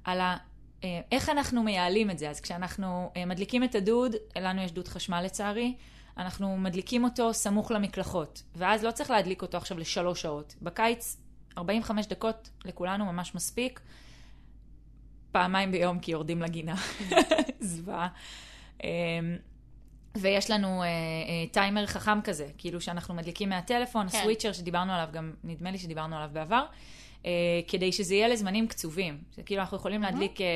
[0.04, 0.36] על ה...
[0.84, 2.30] אה, איך אנחנו מייעלים את זה?
[2.30, 5.74] אז כשאנחנו אה, מדליקים את הדוד, לנו יש דוד חשמל לצערי,
[6.18, 10.54] אנחנו מדליקים אותו סמוך למקלחות, ואז לא צריך להדליק אותו עכשיו לשלוש שעות.
[10.62, 11.16] בקיץ,
[11.58, 13.80] 45 דקות לכולנו ממש מספיק.
[15.32, 16.74] פעמיים ביום כי יורדים לגינה.
[17.60, 18.08] זוועה.
[18.84, 18.88] אמ,
[20.16, 20.90] ויש לנו אה, אה,
[21.52, 24.18] טיימר חכם כזה, כאילו שאנחנו מדליקים מהטלפון, כן.
[24.18, 26.66] הסוויצ'ר שדיברנו עליו, גם נדמה לי שדיברנו עליו בעבר, אה,
[27.68, 29.18] כדי שזה יהיה לזמנים קצובים.
[29.36, 30.46] זה כאילו אנחנו יכולים להדליק אה,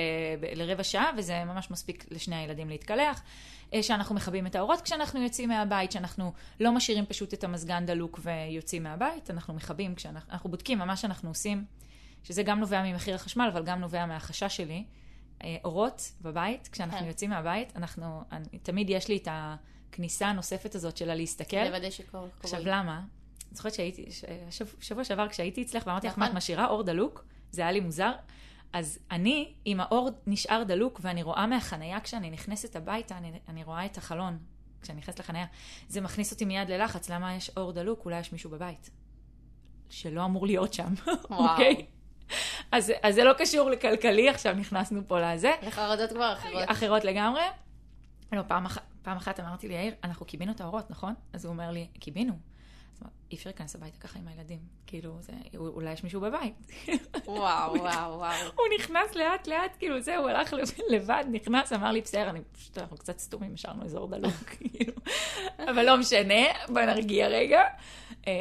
[0.55, 3.23] לרבע שעה, וזה ממש מספיק לשני הילדים להתקלח.
[3.75, 8.21] אה, שאנחנו מכבים את האורות כשאנחנו יוצאים מהבית, שאנחנו לא משאירים פשוט את המזגן דלוק
[8.23, 11.65] ויוצאים מהבית, אנחנו מכבים כשאנחנו אנחנו בודקים מה שאנחנו עושים,
[12.25, 14.85] שזה גם נובע ממחיר החשמל, אבל גם נובע מהחשש שלי.
[15.45, 17.07] אה, אורות בבית, כשאנחנו כן.
[17.07, 21.65] יוצאים מהבית, אנחנו, אני, תמיד יש לי את הכניסה הנוספת הזאת של הלהסתכל.
[21.65, 22.29] לוודא שקורה.
[22.41, 23.01] עכשיו, למה?
[23.53, 24.05] אני זוכרת שהייתי,
[24.81, 26.25] שבוע שעבר כשהייתי אצלך ואמרתי לך, נכון.
[26.25, 27.25] מה, את משאירה אור דלוק?
[27.51, 28.13] זה היה לי מוזר.
[28.73, 33.87] אז אני, אם האור נשאר דלוק ואני רואה מהחנייה כשאני נכנסת הביתה, אני, אני רואה
[33.87, 34.39] את החלון
[34.83, 35.47] כשאני נכנסת לחנייה,
[35.89, 38.05] זה מכניס אותי מיד ללחץ, למה יש אור דלוק?
[38.05, 38.91] אולי יש מישהו בבית.
[39.91, 40.95] שלא אמור להיות שם.
[41.31, 41.87] אוקיי?
[42.73, 45.53] אז, אז זה לא קשור לכלכלי, עכשיו נכנסנו פה לזה.
[45.63, 46.65] לחרדות כבר אחרות.
[46.67, 47.43] אחרות לגמרי.
[48.33, 48.79] לא, פעם, אח...
[49.03, 51.15] פעם אחת אמרתי לי, יאיר, אנחנו קיבינו את האורות, נכון?
[51.33, 52.35] אז הוא אומר לי, קיבינו.
[53.31, 54.59] אי אפשר להיכנס הביתה ככה עם הילדים.
[54.87, 56.55] כאילו, זה, אולי יש מישהו בבית.
[57.27, 58.45] וואו, וואו, וואו.
[58.55, 60.55] הוא נכנס לאט לאט, כאילו זהו, הוא הלך
[60.89, 64.93] לבד, נכנס, אמר לי, בסדר, אני פשוט, אנחנו קצת סתומים, השארנו אזור דלוק, כאילו.
[65.59, 67.63] אבל לא משנה, בוא נרגיע רגע.
[68.27, 68.33] אמ,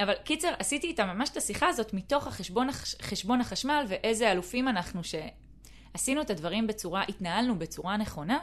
[0.00, 4.68] אבל קיצר, עשיתי איתה ממש את השיחה הזאת מתוך החשבון הח- חשבון החשמל, ואיזה אלופים
[4.68, 8.38] אנחנו שעשינו את הדברים בצורה, התנהלנו בצורה נכונה,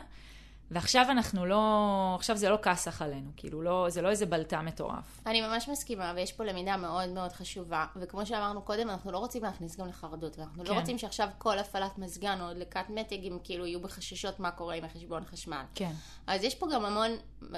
[0.72, 5.22] ועכשיו אנחנו לא, עכשיו זה לא כסח עלינו, כאילו, לא, זה לא איזה בלטה מטורף.
[5.26, 7.86] אני ממש מסכימה, ויש פה למידה מאוד מאוד חשובה.
[7.96, 10.74] וכמו שאמרנו קודם, אנחנו לא רוצים להכניס גם לחרדות, ואנחנו כן.
[10.74, 14.76] לא רוצים שעכשיו כל הפעלת מזגן או דלקת מתג, הם כאילו יהיו בחששות מה קורה
[14.76, 15.64] עם החשבון חשמל.
[15.76, 15.92] כן.
[16.28, 17.12] אז יש פה גם המון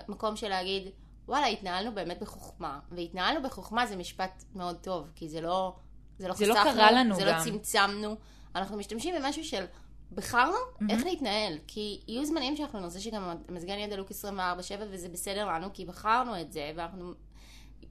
[0.08, 0.84] מקום של להגיד,
[1.28, 2.80] וואלה, התנהלנו באמת בחוכמה.
[2.92, 5.76] והתנהלנו בחוכמה זה משפט מאוד טוב, כי זה לא...
[6.20, 7.28] זה לא זה לא חסכנו, קרה לנו זה גם.
[7.28, 8.16] לא צמצמנו.
[8.56, 9.66] אנחנו משתמשים במשהו של...
[10.12, 10.58] בחרנו
[10.90, 15.68] איך להתנהל, כי יהיו זמנים שאנחנו נרצה שגם המזגן יהיה דלוק 24/7 וזה בסדר לנו,
[15.74, 17.14] כי בחרנו את זה, ואנחנו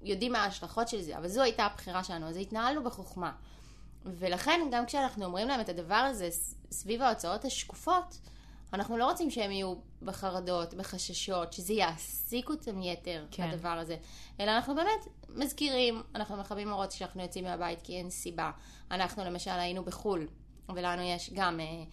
[0.03, 3.33] יודעים מה ההשלכות של זה, אבל זו הייתה הבחירה שלנו, אז התנהלנו בחוכמה.
[4.05, 6.29] ולכן גם כשאנחנו אומרים להם את הדבר הזה
[6.71, 8.19] סביב ההוצאות השקופות,
[8.73, 13.43] אנחנו לא רוצים שהם יהיו בחרדות, בחששות, שזה יעסיק אותם יתר, כן.
[13.43, 13.97] הדבר הזה.
[14.41, 18.51] אלא אנחנו באמת מזכירים, אנחנו מכבים אורות כשאנחנו יוצאים מהבית כי אין סיבה.
[18.91, 20.27] אנחנו למשל היינו בחו"ל,
[20.75, 21.85] ולנו יש גם אה,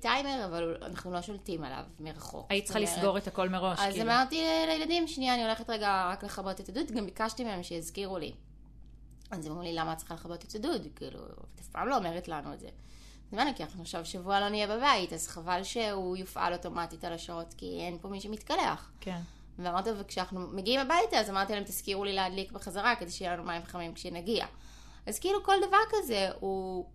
[0.00, 2.46] טיימר, אבל אנחנו לא שולטים עליו מרחוק.
[2.50, 4.10] היית צריכה לסגור את הכל מראש, אז כאילו.
[4.10, 8.32] אמרתי לילדים, שנייה, אני הולכת רגע רק לכבות את הדוד, גם ביקשתי מהם שיזכירו לי.
[9.30, 10.86] אז הם אמרו לי, למה את צריכה לכבות את הדוד?
[10.96, 12.66] כאילו, את אף פעם לא אומרת לנו את זה.
[12.66, 17.12] אז אמרנו, כי אנחנו עכשיו שבוע לא נהיה בבית, אז חבל שהוא יופעל אוטומטית על
[17.12, 18.90] השעות, כי אין פה מי שמתקלח.
[19.00, 19.20] כן.
[19.58, 23.62] ואמרתי, וכשאנחנו מגיעים הביתה, אז אמרתי להם, תזכירו לי להדליק בחזרה, כדי שיהיה לנו מים
[23.64, 24.46] חמים כשנגיע.
[25.06, 26.86] אז כאילו כל דבר כזה הוא,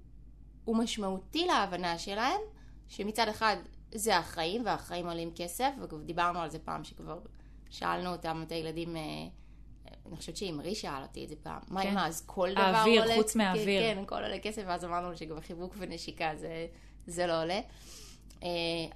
[0.66, 2.42] הוא משמעותי להבנה שלהם,
[2.90, 3.56] שמצד אחד
[3.92, 7.20] זה החיים, והחיים עולים כסף, ודיברנו על זה פעם שכבר
[7.70, 9.02] שאלנו אותם, את הילדים, אה,
[10.06, 11.90] אני חושבת שאמרי שאל אותי את זה פעם, מה כן.
[11.90, 13.82] עם אז כל דבר האוויר, עולה, חוץ מהאוויר.
[13.82, 16.68] כן, הכל עולה כסף, ואז אמרנו לו שגם חיבוק ונשיקה זה,
[17.08, 17.60] זה לא עולה.
[18.44, 18.50] אה,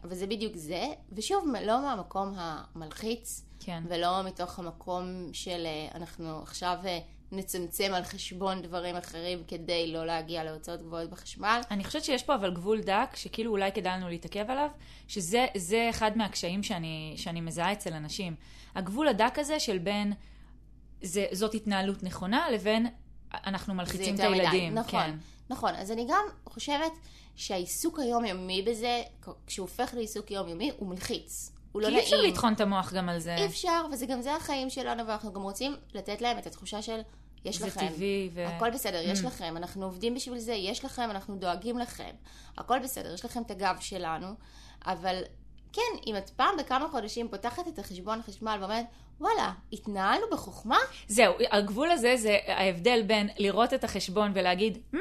[0.04, 3.84] אבל זה בדיוק זה, ושוב, לא מהמקום המלחיץ, כן.
[3.88, 7.00] ולא מתוך המקום של אה, אנחנו עכשיו אה,
[7.32, 11.62] נצמצם על חשבון דברים אחרים כדי לא להגיע להוצאות גבוהות בחשמל.
[11.72, 14.70] אני חושבת שיש פה אבל גבול דק, שכאילו אולי כדאי לנו להתעכב עליו,
[15.08, 18.36] שזה זה אחד מהקשיים שאני, שאני מזהה אצל אנשים.
[18.76, 20.14] הגבול הדק הזה של בין
[21.02, 22.88] זה, זאת התנהלות נכונה, לבין
[23.34, 24.42] אנחנו מלחיצים את יותר מדי.
[24.42, 24.74] הילדים.
[24.74, 25.18] נכון, כן.
[25.50, 25.76] נכון.
[25.76, 26.92] אז אני גם חושבת
[27.36, 29.02] שהעיסוק היומיומי בזה,
[29.48, 31.52] כשהוא הופך לעיסוק יומיומי, הוא מלחיץ.
[31.72, 32.00] הוא לא כי נעים.
[32.00, 33.36] אי אפשר לטחון את המוח גם על זה.
[33.36, 37.00] אי אפשר, וזה גם זה החיים שלנו, ואנחנו גם רוצים לתת להם את התחושה של,
[37.46, 37.88] יש זה לכם.
[37.88, 38.48] טבעי ו...
[38.48, 39.12] הכל בסדר, Mm.
[39.12, 42.12] יש לכם, אנחנו עובדים בשביל זה, יש לכם, אנחנו דואגים לכם.
[42.58, 44.28] הכל בסדר, יש לכם את הגב שלנו,
[44.86, 45.22] אבל
[45.74, 48.86] כן, אם את פעם בכמה חודשים פותחת את החשבון החשמל ואומרת,
[49.20, 50.78] וואלה, התנהלנו בחוכמה?
[51.08, 54.98] זהו, הגבול הזה זה ההבדל בין לראות את החשבון ולהגיד, hmm,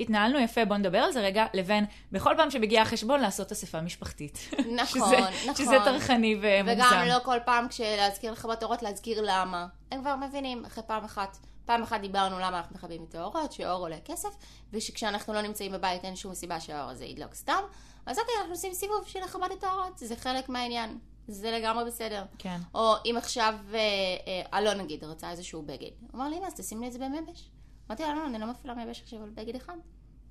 [0.00, 4.38] התנהלנו יפה, בוא נדבר על זה רגע, לבין בכל פעם שמגיע החשבון לעשות אספה משפחתית.
[4.52, 5.54] נכון, שזה, נכון.
[5.54, 6.86] שזה טרחני ומוגזם.
[6.92, 9.66] וגם לא כל פעם כשלהזכיר לכבות אורות, להזכיר למה.
[9.92, 11.36] הם כבר מבינים, אחרי פעם אחת.
[11.64, 14.28] פעם אחת דיברנו למה אנחנו מכבים את האורות, שאור עולה כסף,
[14.72, 17.62] ושכשאנחנו לא נמצאים בבית אין שום סיבה שהאור הזה ידלוק סתם.
[18.06, 20.98] אז אוקיי, אנחנו עושים סיבוב של לכבות את האורות, זה חלק מהעניין.
[21.28, 22.24] זה לגמרי בסדר.
[22.38, 22.58] כן.
[22.74, 23.78] או אם עכשיו אה,
[24.26, 25.90] אה, אלון נגיד רצה איזשהו בגד.
[26.00, 27.50] הוא אמר לי, אז תשים לי את זה במבש.
[27.88, 29.76] אמרתי לו, אלון, אני לא מפעילה מייבש עכשיו על בגד אחד.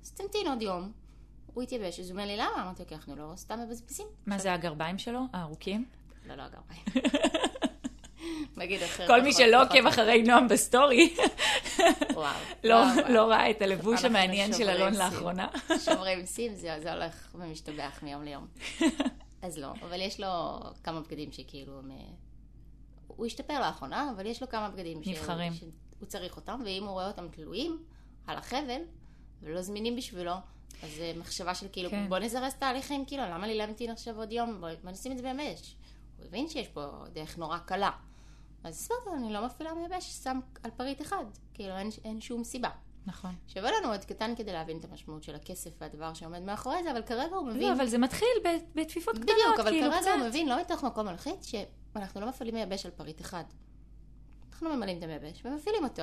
[0.02, 0.92] אז תמתין עוד יום.
[1.46, 2.62] הוא התייבש, אז הוא אומר לי, למה?
[2.62, 4.06] אמרתי לו, כי אנחנו לא סתם מבזבזים.
[4.26, 5.20] מה זה הגרביים שלו?
[5.32, 5.84] הארוכים?
[6.26, 6.82] לא, לא, הגרביים.
[8.56, 9.06] נגיד אחר.
[9.06, 9.76] כל מי פחות, שלא פחות.
[9.76, 11.14] עוקב אחרי נועם בסטורי.
[12.64, 12.84] לא.
[13.08, 14.94] לא ראה את הלבוש המעניין של אלון.
[14.94, 15.48] לאחרונה.
[15.84, 18.46] שוברים סים, זה, הולך ומשתבח מיום ליום.
[19.42, 21.90] אז לא, אבל יש לו כמה בגדים שכאילו הם...
[23.06, 25.52] הוא השתפר לאחרונה, אבל יש לו כמה בגדים ש- נבחרים.
[25.98, 27.82] שהוא צריך אותם, ואם הוא רואה אותם תלויים
[28.26, 28.80] על החבל,
[29.42, 30.34] ולא זמינים בשבילו,
[30.82, 32.08] אז זה מחשבה של כאילו, כן.
[32.08, 34.60] בוא נזרז תהליכים, כאילו, למה לי להמתין עכשיו עוד יום?
[34.60, 35.76] בוא, בוא נשים את זה במש.
[36.18, 37.90] הוא הבין שיש פה דרך נורא קלה.
[38.64, 41.24] אז הסברתי לו, אני לא מפעילה מייבש, שם על פריט אחד.
[41.54, 42.70] כאילו, אין, אין שום סיבה.
[43.06, 43.34] נכון.
[43.48, 47.02] שווה לנו עוד קטן כדי להבין את המשמעות של הכסף והדבר שעומד מאחורי זה, אבל
[47.02, 47.62] כרגע הוא מבין...
[47.62, 48.28] לא, אבל זה מתחיל
[48.74, 50.10] בטפיפות קטנות, בדיוק, אבל כאילו, כרגע קצת.
[50.18, 53.44] הוא מבין, לא מתוך מקום מלחיץ, שאנחנו לא מפעילים מייבש על פריט אחד.
[54.56, 56.02] אנחנו ממלאים את המייבש ומפעילים אותו.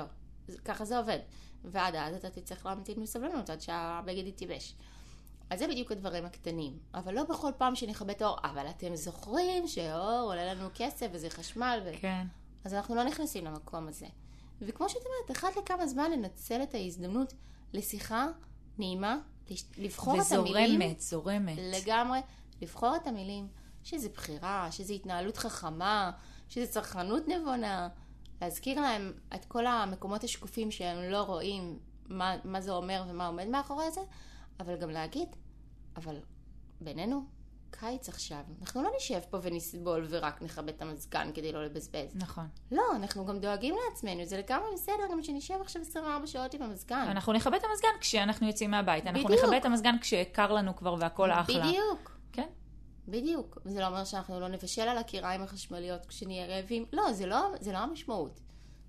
[0.65, 1.19] ככה זה עובד.
[1.63, 4.75] ועד אז אתה תצטרך להמתין בסבלנות עד שהבגד יתייבש.
[5.49, 6.77] אז זה בדיוק הדברים הקטנים.
[6.93, 11.29] אבל לא בכל פעם שנכבה את האור, אבל אתם זוכרים שאור עולה לנו כסף וזה
[11.29, 11.91] חשמל, ו...
[12.01, 12.27] כן.
[12.65, 14.07] אז אנחנו לא נכנסים למקום הזה.
[14.61, 17.33] וכמו שאת אומרת, אחת לכמה זמן לנצל את ההזדמנות
[17.73, 18.27] לשיחה
[18.77, 19.17] נעימה,
[19.77, 20.79] לבחור את המילים.
[20.79, 21.57] וזורמת, זורמת.
[21.57, 22.19] לגמרי,
[22.61, 23.47] לבחור את המילים,
[23.83, 26.11] שזה בחירה, שזה התנהלות חכמה,
[26.49, 27.89] שזה צרכנות נבונה,
[28.43, 31.79] להזכיר להם את כל המקומות השקופים שהם לא רואים
[32.09, 34.01] מה, מה זה אומר ומה עומד מאחורי זה,
[34.59, 35.35] אבל גם להגיד,
[35.95, 36.15] אבל
[36.81, 37.25] בינינו,
[37.71, 42.15] קיץ עכשיו, אנחנו לא נשב פה ונסבול ורק נכבד את המזגן כדי לא לבזבז.
[42.15, 42.47] נכון.
[42.71, 47.05] לא, אנחנו גם דואגים לעצמנו, זה לגמרי בסדר גם שנשב עכשיו 24 שעות עם המזגן.
[47.09, 49.07] אנחנו נכבד את המזגן כשאנחנו יוצאים מהבית.
[49.07, 49.43] אנחנו בדיוק.
[49.43, 51.67] נכבד את המזגן כשקר לנו כבר והכל אחלה.
[51.67, 52.12] בדיוק.
[53.07, 53.57] בדיוק.
[53.65, 56.85] וזה לא אומר שאנחנו לא נבשל על הקיריים החשמליות כשנהיה רעבים.
[56.93, 58.39] לא, זה לא, זה לא המשמעות.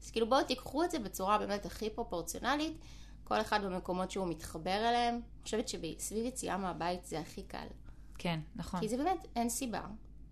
[0.02, 2.78] אז כאילו בואו תיקחו את זה בצורה באמת הכי פרופורציונלית,
[3.24, 5.14] כל אחד במקומות שהוא מתחבר אליהם.
[5.14, 7.66] אני חושבת שסביב יציאה מהבית זה הכי קל.
[8.18, 8.80] כן, נכון.
[8.80, 9.82] כי זה באמת, אין סיבה,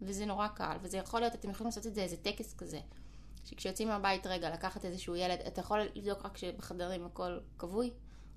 [0.02, 2.80] וזה נורא קל, וזה יכול להיות, אתם יכולים לעשות את זה איזה טקס כזה.
[3.44, 7.90] שכשיוצאים מהבית רגע, לקחת איזשהו ילד, אתה יכול לבדוק רק שבחדרים הכל כבוי,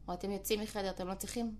[0.08, 1.56] או אתם יוצאים מחדר, אתם לא צריכים,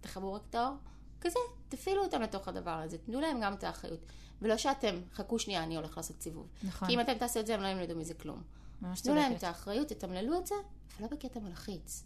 [0.00, 0.76] תכבו רק את האור,
[1.20, 4.00] כזה, תפעילו אותם לתוך הדבר הזה, תנו להם גם את האחריות.
[4.42, 6.46] ולא שאתם, חכו שנייה, אני הולך לעשות סיבוב.
[6.62, 6.88] נכון.
[6.88, 8.42] כי אם אתם תעשו את זה, הם לא ילמדו מזה כלום.
[8.82, 9.38] ממש תנו להם צודקת.
[9.38, 10.54] את האחריות, תתמללו את זה,
[10.96, 12.02] אבל לא בקטע מלחיץ.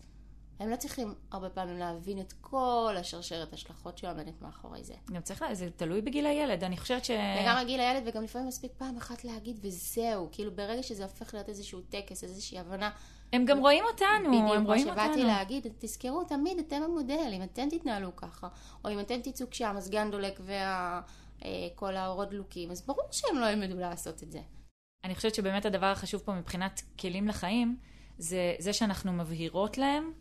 [0.60, 4.94] הם לא צריכים הרבה פעמים להבין את כל השרשרת השלכות שעומדת מאחורי זה.
[5.12, 6.64] גם צריך, לה- זה תלוי בגיל הילד.
[6.64, 7.10] אני חושבת ש...
[7.10, 10.28] וגם הגיל הילד, וגם לפעמים מספיק פעם אחת להגיד וזהו.
[10.32, 12.90] כאילו ברגע שזה הופך להיות איזשהו טקס, איזושהי הבנה.
[13.32, 15.24] הם גם רואים אותנו, בדיוק הם רואים שבאתי אותנו.
[15.26, 18.48] להגיד, תזכרו תמיד, אתם המודל, אם אתם תתנהלו ככה,
[18.84, 24.22] או אם אתם תצאו כשהמזגן דולק וכל האורות דלוקים, אז ברור שהם לא ילמדו לעשות
[24.22, 24.40] את זה.
[25.04, 27.76] אני חושבת שבאמת הדבר החשוב פה מבחינת כלים לחיים,
[28.18, 30.12] זה זה שאנחנו מבהירות להם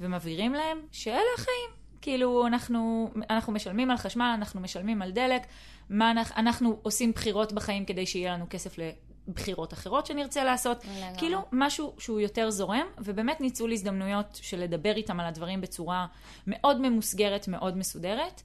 [0.00, 1.70] ומבהירים להם שאלה החיים.
[2.00, 5.42] כאילו, אנחנו, אנחנו משלמים על חשמל, אנחנו משלמים על דלק,
[5.90, 10.84] מה אנחנו, אנחנו עושים בחירות בחיים כדי שיהיה לנו כסף לבחירות אחרות שנרצה לעשות.
[10.84, 11.18] לגמרי.
[11.18, 16.06] כאילו, משהו שהוא יותר זורם, ובאמת ניצול הזדמנויות של לדבר איתם על הדברים בצורה
[16.46, 18.42] מאוד ממוסגרת, מאוד מסודרת.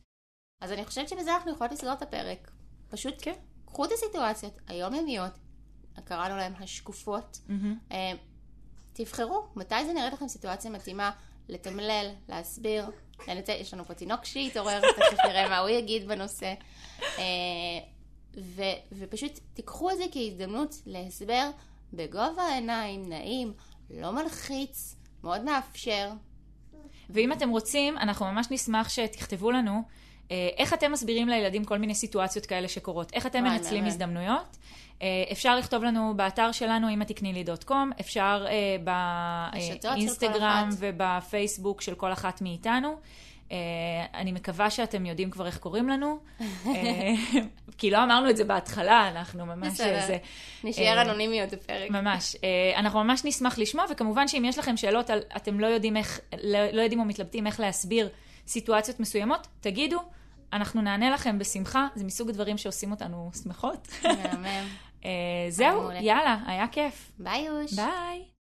[0.61, 2.51] אז אני חושבת שבזה אנחנו יכולות לסגור את הפרק.
[2.89, 3.33] פשוט כן.
[3.65, 5.31] קחו את הסיטואציות היומיומיות,
[6.03, 7.39] קראנו להן השקופות,
[7.91, 8.11] אה,
[8.93, 11.11] תבחרו מתי זה נראית לכם סיטואציה מתאימה
[11.49, 12.85] לתמלל, להסביר,
[13.47, 16.53] יש לנו פה תינוק שהתעורר, תכף נראה מה הוא יגיד בנושא.
[17.01, 17.23] אה,
[18.37, 21.49] ו, ופשוט תיקחו את זה כהזדמנות להסבר
[21.93, 23.53] בגובה העיניים, נעים,
[23.89, 26.11] לא מלחיץ, מאוד מאפשר.
[27.09, 29.81] ואם אתם רוצים, אנחנו ממש נשמח שתכתבו לנו
[30.57, 33.85] איך אתם מסבירים לילדים כל מיני סיטואציות כאלה שקורות, איך אתם מנצלים.
[33.85, 34.57] הזדמנויות.
[35.01, 38.75] אה, אפשר לכתוב לנו באתר שלנו, אמא תקני לי דוט קום, אפשר אה,
[39.83, 40.69] באינסטגרם.
[40.79, 42.95] ובפייסבוק של כל אחת מאיתנו.
[43.51, 43.57] אה,
[44.13, 47.13] אני מקווה שאתם יודעים כבר איך קוראים לנו, אה,
[47.77, 49.73] כי לא אמרנו את זה בהתחלה, אנחנו ממש...
[49.73, 50.01] בסדר.
[50.07, 50.17] זה,
[50.63, 51.89] נשאר אה, אנונימיות בפרק.
[51.89, 52.35] ממש.
[52.43, 56.19] אה, אנחנו ממש נשמח לשמוע, וכמובן שאם יש לכם שאלות על אתם לא יודעים איך,
[56.43, 58.09] לא, לא יודעים או מתלבטים איך להסביר
[58.47, 59.99] סיטואציות מסוימות, תגידו,
[60.53, 63.87] אנחנו נענה לכם בשמחה, זה מסוג הדברים שעושים אותנו שמחות.
[64.03, 64.67] מהמם.
[65.05, 65.09] אה,
[65.49, 65.99] זהו, מעולה.
[65.99, 67.11] יאללה, היה כיף.
[67.19, 67.73] ביי יוש.
[67.73, 68.32] ביי.